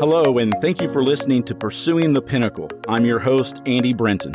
[0.00, 2.70] Hello, and thank you for listening to Pursuing the Pinnacle.
[2.88, 4.34] I'm your host, Andy Brenton.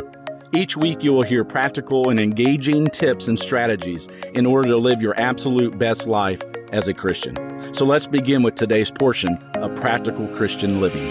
[0.52, 5.02] Each week, you will hear practical and engaging tips and strategies in order to live
[5.02, 6.40] your absolute best life
[6.70, 7.34] as a Christian.
[7.74, 11.02] So let's begin with today's portion of Practical Christian Living.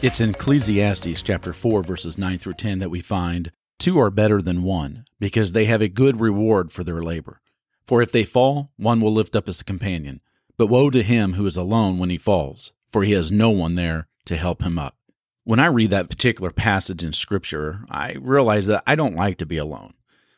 [0.00, 3.50] It's in Ecclesiastes chapter 4, verses 9 through 10 that we find
[3.82, 7.40] Two are better than one, because they have a good reward for their labor.
[7.84, 10.20] For if they fall, one will lift up his companion.
[10.56, 13.74] But woe to him who is alone when he falls, for he has no one
[13.74, 14.94] there to help him up.
[15.42, 19.46] When I read that particular passage in Scripture, I realize that I don't like to
[19.46, 19.94] be alone.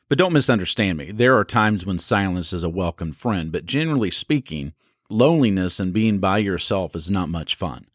[0.08, 1.12] But don't misunderstand me.
[1.12, 4.72] There are times when silence is a welcome friend, but generally speaking,
[5.10, 7.88] loneliness and being by yourself is not much fun.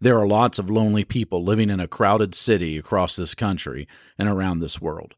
[0.00, 3.86] There are lots of lonely people living in a crowded city across this country
[4.18, 5.14] and around this world.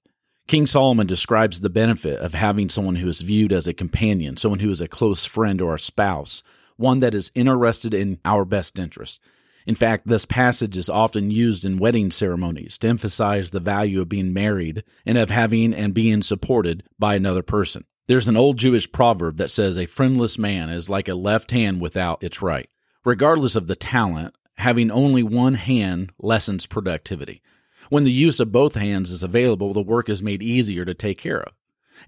[0.46, 4.60] King Solomon describes the benefit of having someone who is viewed as a companion, someone
[4.60, 6.42] who is a close friend or a spouse,
[6.76, 9.20] one that is interested in our best interest.
[9.66, 14.08] In fact, this passage is often used in wedding ceremonies to emphasize the value of
[14.08, 17.84] being married and of having and being supported by another person.
[18.06, 21.80] There's an old Jewish proverb that says a friendless man is like a left hand
[21.80, 22.68] without its right.
[23.04, 27.42] Regardless of the talent, having only one hand lessens productivity.
[27.88, 31.18] When the use of both hands is available, the work is made easier to take
[31.18, 31.52] care of.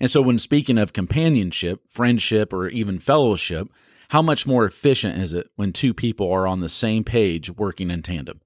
[0.01, 3.69] And so, when speaking of companionship, friendship, or even fellowship,
[4.11, 7.91] how much more efficient is it when two people are on the same page working
[7.91, 8.41] in tandem?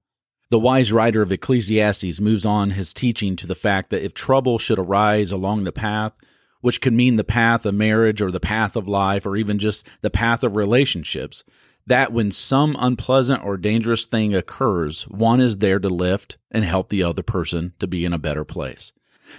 [0.49, 4.59] The wise writer of Ecclesiastes moves on his teaching to the fact that if trouble
[4.59, 6.13] should arise along the path,
[6.61, 9.87] which could mean the path of marriage or the path of life or even just
[10.01, 11.43] the path of relationships,
[11.87, 16.89] that when some unpleasant or dangerous thing occurs, one is there to lift and help
[16.89, 18.93] the other person to be in a better place.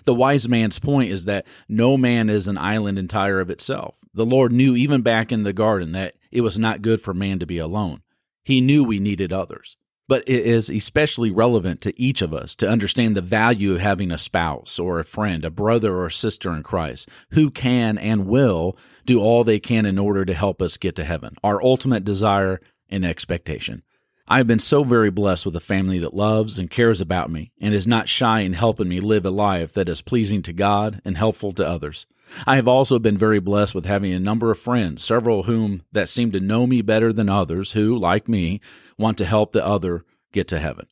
[0.04, 3.98] The wise man's point is that no man is an island entire of itself.
[4.12, 7.38] The Lord knew even back in the garden that it was not good for man
[7.38, 8.02] to be alone.
[8.44, 9.76] He knew we needed others.
[10.06, 14.10] But it is especially relevant to each of us to understand the value of having
[14.10, 18.76] a spouse or a friend, a brother or sister in Christ who can and will
[19.06, 22.60] do all they can in order to help us get to heaven, our ultimate desire
[22.90, 23.82] and expectation.
[24.26, 27.52] I have been so very blessed with a family that loves and cares about me
[27.60, 31.02] and is not shy in helping me live a life that is pleasing to God
[31.04, 32.06] and helpful to others.
[32.46, 35.82] I have also been very blessed with having a number of friends, several of whom
[35.92, 38.62] that seem to know me better than others who, like me,
[38.96, 40.86] want to help the other get to heaven.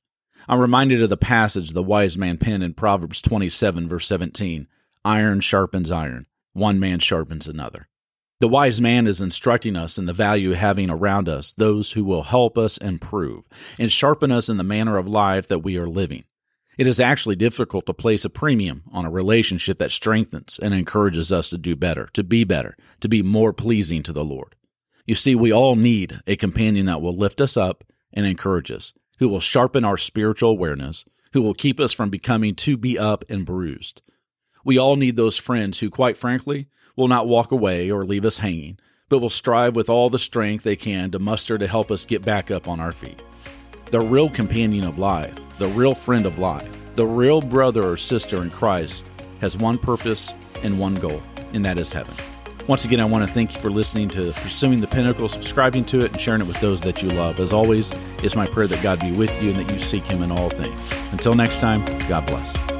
[0.47, 4.69] I'm reminded of the passage the wise man penned in Proverbs 27 verse 17.
[5.07, 6.27] Iron sharpens iron.
[6.53, 7.89] One man sharpens another.
[8.43, 12.03] The wise man is instructing us in the value of having around us those who
[12.03, 13.45] will help us improve
[13.79, 16.25] and sharpen us in the manner of life that we are living.
[16.77, 21.31] It is actually difficult to place a premium on a relationship that strengthens and encourages
[21.31, 24.57] us to do better, to be better, to be more pleasing to the Lord.
[25.07, 28.93] You see, we all need a companion that will lift us up and encourage us,
[29.21, 33.25] who will sharpen our spiritual awareness, who will keep us from becoming too beat up
[33.29, 34.03] and bruised.
[34.65, 38.39] We all need those friends who, quite frankly, will not walk away or leave us
[38.39, 38.79] hanging,
[39.09, 42.25] but will strive with all the strength they can to muster to help us get
[42.25, 43.21] back up on our feet.
[43.91, 48.43] The real companion of life, the real friend of life, the real brother or sister
[48.43, 49.05] in Christ
[49.41, 51.23] has one purpose and one goal,
[51.53, 52.15] and that is heaven.
[52.69, 55.99] Once again, I want to thank you for listening to Pursuing the Pinnacle, subscribing to
[55.99, 57.41] it, and sharing it with those that you love.
[57.41, 60.23] As always, it's my prayer that God be with you and that you seek Him
[60.23, 61.13] in all things.
[61.13, 62.72] Until next time, God bless.